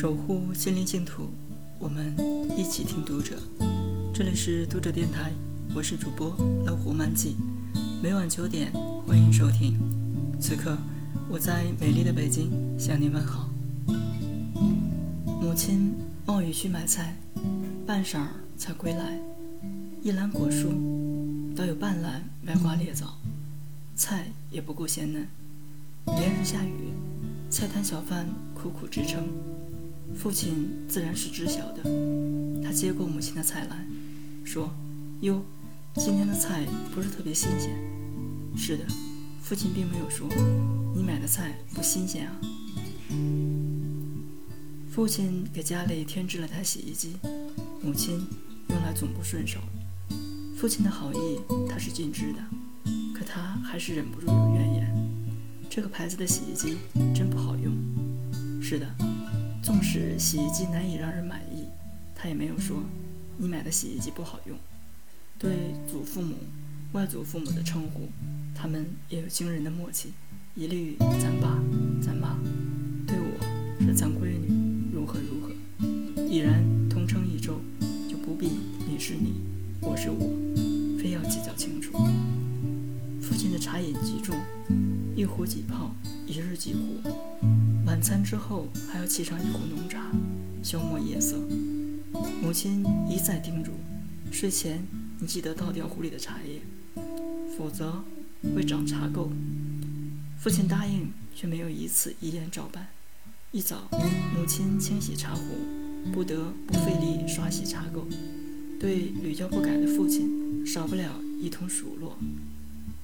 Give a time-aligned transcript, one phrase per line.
[0.00, 1.28] 守护心灵净土，
[1.78, 2.16] 我们
[2.56, 3.36] 一起听读者。
[4.14, 5.30] 这里是读者电台，
[5.74, 6.34] 我是主播
[6.64, 7.36] 老虎漫记，
[8.02, 8.72] 每晚九点
[9.06, 9.78] 欢迎收听。
[10.40, 10.74] 此刻
[11.28, 13.50] 我在美丽的北京向您问好。
[15.26, 15.92] 母亲
[16.24, 17.14] 冒雨去买菜，
[17.86, 18.26] 半晌
[18.56, 19.20] 才归来，
[20.02, 20.72] 一篮果蔬，
[21.54, 23.18] 倒有半篮歪瓜裂枣，
[23.94, 25.28] 菜也不够鲜嫩。
[26.06, 26.88] 连日下雨，
[27.50, 29.28] 菜摊小贩苦苦支撑。
[30.20, 31.82] 父亲自然是知晓的，
[32.62, 33.86] 他接过母亲的菜篮，
[34.44, 34.70] 说
[35.22, 35.42] ：“哟，
[35.94, 37.70] 今天的菜不是特别新鲜。
[38.54, 38.84] ”“是的。”
[39.40, 40.28] 父亲并没有说
[40.94, 42.36] ：“你买的菜不新鲜啊。”
[44.92, 47.16] 父亲给家里添置了台洗衣机，
[47.80, 48.20] 母亲
[48.68, 49.58] 用来总不顺手。
[50.54, 52.38] 父亲的好意他是尽知的，
[53.14, 55.10] 可他还是忍不住有怨言。
[55.70, 56.76] 这个牌子的洗衣机
[57.14, 57.72] 真不好用。
[58.60, 58.86] 是的。
[59.62, 61.66] 纵使洗衣机难以让人满意，
[62.14, 62.82] 他也没有说
[63.36, 64.56] 你买的洗衣机不好用。
[65.38, 66.34] 对祖父母、
[66.92, 68.08] 外祖父母的称呼，
[68.54, 70.12] 他们也有惊人的默契，
[70.54, 71.58] 一律咱爸、
[72.02, 72.38] 咱妈。
[73.06, 75.50] 对我是咱闺女，如何如何。
[76.26, 77.60] 已然同称一周，
[78.08, 78.48] 就不必
[78.88, 79.40] 你是你，
[79.80, 80.30] 我是我，
[80.98, 81.92] 非要计较清楚。
[83.20, 84.34] 父亲的茶饮极重，
[85.16, 85.94] 一壶几泡，
[86.26, 86.80] 一日几壶。
[87.84, 90.10] 晚餐之后还要沏上一壶浓茶，
[90.62, 91.36] 消磨夜色。
[92.42, 93.72] 母亲一再叮嘱：
[94.30, 94.82] 睡前
[95.18, 96.60] 你记得倒掉壶里的茶叶，
[97.56, 98.02] 否则
[98.54, 99.28] 会长茶垢。
[100.38, 102.86] 父亲答应，却没有一次一言照办。
[103.52, 103.88] 一早，
[104.36, 105.42] 母亲清洗茶壶，
[106.12, 108.04] 不得不费力刷洗茶垢。
[108.78, 112.16] 对屡教不改的父亲，少不了一通数落。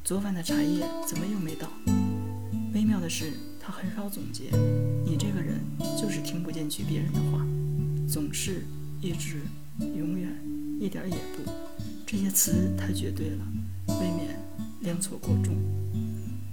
[0.06, 1.68] 昨晚的茶叶怎么又没倒？
[2.72, 3.32] 微妙的是。
[3.60, 4.44] 他很少总结，
[5.04, 5.60] 你这个人
[6.00, 7.44] 就是听不进去别人的话，
[8.08, 8.62] 总是
[9.02, 9.40] 一直
[9.80, 10.30] 永远
[10.80, 11.50] 一点也不，
[12.06, 13.45] 这些词太绝对了，
[13.89, 14.39] 未免
[14.83, 15.56] 量错过重。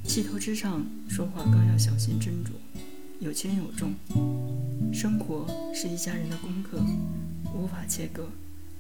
[0.04, 2.54] 气头之上，说话更要小心斟酌，
[3.20, 3.94] 有轻有重。
[4.92, 6.84] 生活是一家人的功课，
[7.56, 8.28] 无法切割。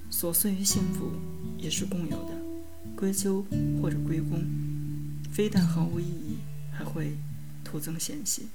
[0.09, 1.11] 琐碎与幸福
[1.59, 2.31] 也是共有的，
[2.95, 3.45] 归咎
[3.81, 4.43] 或者归功，
[5.31, 6.37] 非但毫无意义，
[6.71, 7.15] 还会。
[7.65, 8.49] 徒增嫌隙，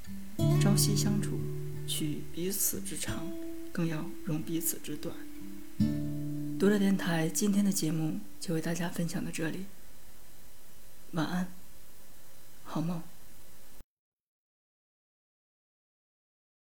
[0.61, 1.41] 朝夕相处，
[1.89, 3.27] 取彼此之长，
[3.73, 5.13] 更要容彼此之短。
[6.57, 9.65] 读者电台今天的节目就为大家分享到这里，
[11.13, 11.49] 晚安，
[12.63, 13.03] 好梦。